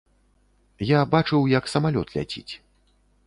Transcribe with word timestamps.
Я 0.91 1.01
бачыў, 1.13 1.45
як 1.59 1.69
самалёт 1.73 2.07
ляціць. 2.17 2.49